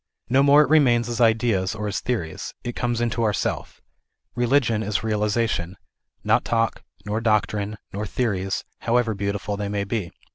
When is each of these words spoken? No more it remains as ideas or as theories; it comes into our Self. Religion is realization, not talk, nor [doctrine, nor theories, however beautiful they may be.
No 0.29 0.41
more 0.41 0.63
it 0.63 0.69
remains 0.71 1.07
as 1.09 1.21
ideas 1.21 1.75
or 1.75 1.87
as 1.87 1.99
theories; 1.99 2.55
it 2.63 2.75
comes 2.75 3.01
into 3.01 3.21
our 3.21 3.33
Self. 3.33 3.83
Religion 4.33 4.81
is 4.81 5.03
realization, 5.03 5.77
not 6.23 6.43
talk, 6.43 6.81
nor 7.05 7.21
[doctrine, 7.21 7.77
nor 7.93 8.07
theories, 8.07 8.63
however 8.79 9.13
beautiful 9.13 9.57
they 9.57 9.69
may 9.69 9.83
be. 9.83 10.11